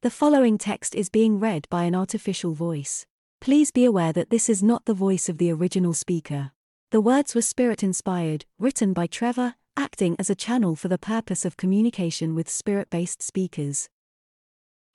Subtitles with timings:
[0.00, 3.04] The following text is being read by an artificial voice.
[3.40, 6.52] Please be aware that this is not the voice of the original speaker.
[6.92, 11.44] The words were spirit inspired, written by Trevor, acting as a channel for the purpose
[11.44, 13.88] of communication with spirit based speakers.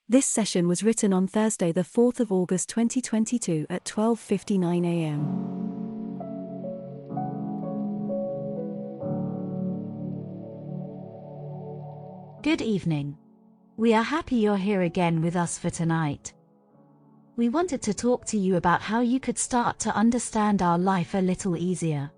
[0.08, 5.52] This session was written on Thursday, the 4th of August 2022 at 12:59 a.m.
[12.42, 13.18] Good evening.
[13.76, 16.32] We are happy you're here again with us for tonight.
[17.34, 21.14] We wanted to talk to you about how you could start to understand our life
[21.14, 22.08] a little easier.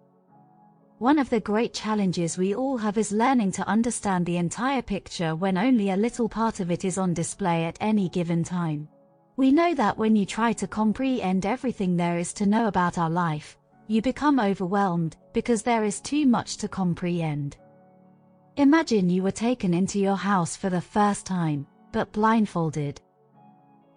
[0.98, 5.34] One of the great challenges we all have is learning to understand the entire picture
[5.34, 8.86] when only a little part of it is on display at any given time.
[9.36, 13.10] We know that when you try to comprehend everything there is to know about our
[13.10, 17.56] life, you become overwhelmed because there is too much to comprehend.
[18.58, 23.02] Imagine you were taken into your house for the first time, but blindfolded.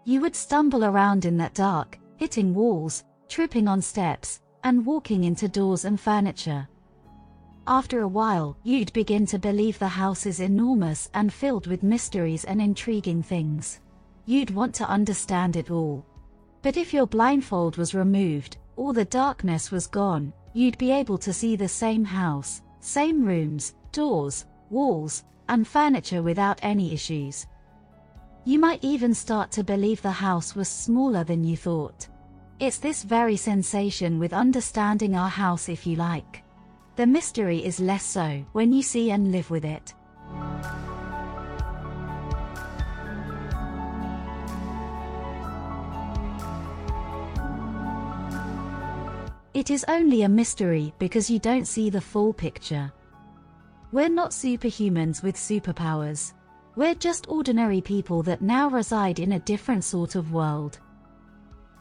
[0.03, 5.47] You would stumble around in that dark, hitting walls, tripping on steps, and walking into
[5.47, 6.67] doors and furniture.
[7.67, 12.43] After a while, you'd begin to believe the house is enormous and filled with mysteries
[12.43, 13.79] and intriguing things.
[14.25, 16.05] You'd want to understand it all.
[16.61, 21.31] But if your blindfold was removed, or the darkness was gone, you'd be able to
[21.31, 27.47] see the same house, same rooms, doors, walls, and furniture without any issues.
[28.45, 32.07] You might even start to believe the house was smaller than you thought.
[32.59, 36.43] It's this very sensation with understanding our house if you like.
[36.95, 39.93] The mystery is less so when you see and live with it.
[49.53, 52.91] It is only a mystery because you don't see the full picture.
[53.91, 56.33] We're not superhumans with superpowers.
[56.75, 60.79] We're just ordinary people that now reside in a different sort of world.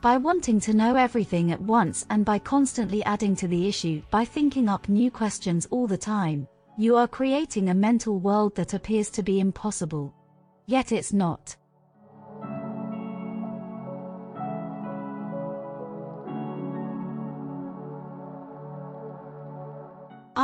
[0.01, 4.25] By wanting to know everything at once and by constantly adding to the issue by
[4.25, 6.49] thinking up new questions all the time,
[6.79, 10.15] you are creating a mental world that appears to be impossible.
[10.65, 11.57] Yet it's not.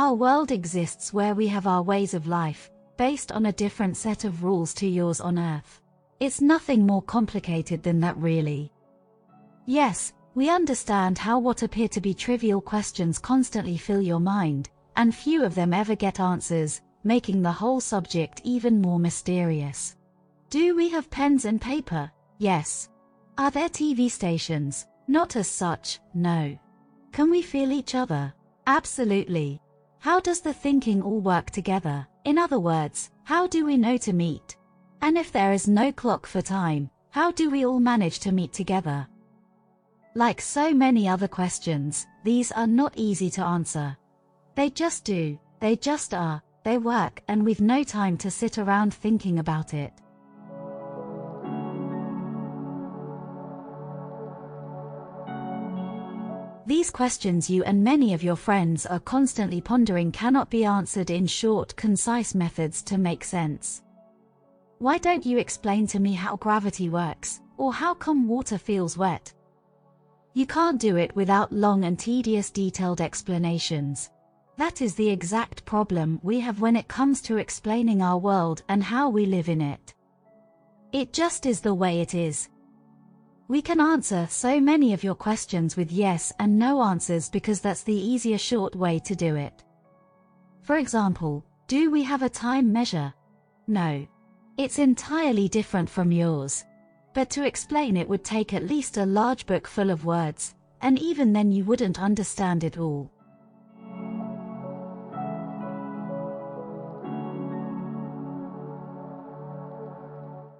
[0.05, 4.23] Our world exists where we have our ways of life, based on a different set
[4.23, 5.81] of rules to yours on Earth.
[6.19, 8.71] It's nothing more complicated than that really.
[9.65, 15.15] Yes, we understand how what appear to be trivial questions constantly fill your mind, and
[15.15, 19.95] few of them ever get answers, making the whole subject even more mysterious.
[20.51, 22.11] Do we have pens and paper?
[22.37, 22.89] Yes.
[23.39, 24.85] Are there TV stations?
[25.07, 26.55] Not as such, no.
[27.11, 28.31] Can we feel each other?
[28.67, 29.59] Absolutely.
[30.05, 32.05] How does the thinking all work together?
[32.25, 34.55] In other words, how do we know to meet?
[35.01, 38.53] And if there is no clock for time, how do we all manage to meet
[38.53, 39.07] together?
[40.13, 43.97] Like so many other questions, these are not easy to answer.
[44.53, 48.93] They just do, they just are, they work and we've no time to sit around
[48.93, 49.91] thinking about it.
[56.67, 61.27] These questions you and many of your friends are constantly pondering cannot be answered in
[61.27, 63.83] short, concise methods to make sense.
[64.79, 69.31] Why don't you explain to me how gravity works, or how come water feels wet?
[70.33, 74.09] You can't do it without long and tedious detailed explanations.
[74.57, 78.83] That is the exact problem we have when it comes to explaining our world and
[78.83, 79.93] how we live in it.
[80.91, 82.49] It just is the way it is,
[83.47, 87.83] we can answer so many of your questions with yes and no answers because that's
[87.83, 89.63] the easier short way to do it.
[90.61, 93.13] For example, do we have a time measure?
[93.67, 94.07] No.
[94.57, 96.63] It's entirely different from yours.
[97.13, 100.97] But to explain it would take at least a large book full of words, and
[100.97, 103.11] even then you wouldn't understand it all.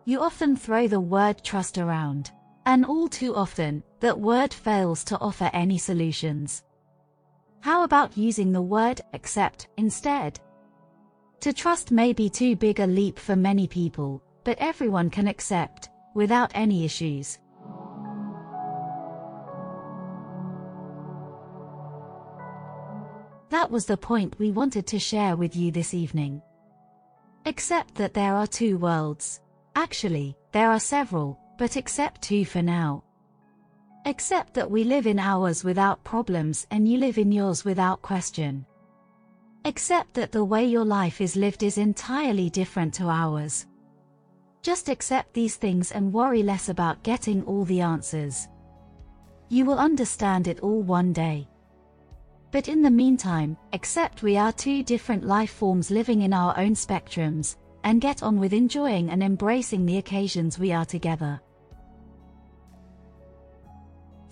[0.05, 2.31] You often throw the word trust around.
[2.65, 6.63] And all too often, that word fails to offer any solutions.
[7.61, 10.39] How about using the word accept instead?
[11.41, 15.89] To trust may be too big a leap for many people, but everyone can accept,
[16.15, 17.37] without any issues.
[23.49, 26.41] That was the point we wanted to share with you this evening.
[27.45, 29.39] Accept that there are two worlds.
[29.75, 33.03] Actually, there are several, but accept two for now.
[34.05, 38.65] Accept that we live in ours without problems and you live in yours without question.
[39.65, 43.65] Accept that the way your life is lived is entirely different to ours.
[44.61, 48.47] Just accept these things and worry less about getting all the answers.
[49.49, 51.47] You will understand it all one day.
[52.51, 56.73] But in the meantime, accept we are two different life forms living in our own
[56.73, 61.41] spectrums, and get on with enjoying and embracing the occasions we are together.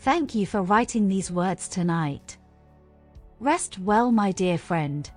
[0.04, 2.36] Thank you for writing these words tonight.
[3.40, 5.10] Rest well, my dear friend.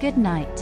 [0.00, 0.56] Good night.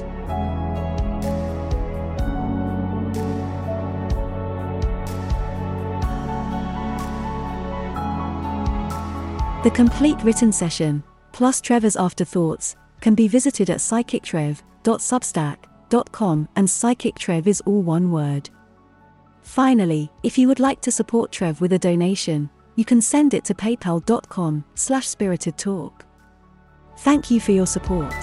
[9.63, 17.61] The complete written session, plus Trevor's afterthoughts, can be visited at psychictrev.substack.com and psychictrev is
[17.61, 18.51] all one word.
[19.43, 22.51] Finally, if you would like to support Trev with a donation,
[22.81, 26.01] you can send it to paypal.com slash spiritedtalk.
[27.01, 28.15] Thank you for your support.